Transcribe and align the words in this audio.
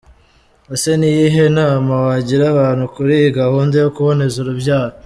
Ese 0.73 0.91
ni 0.99 1.07
iyihe 1.13 1.43
nama 1.59 1.93
wagira 2.05 2.43
abantu 2.53 2.83
kuri 2.95 3.11
iyi 3.19 3.29
gahunda 3.39 3.75
yo 3.83 3.89
kuboneza 3.95 4.35
urubyaro?. 4.41 4.95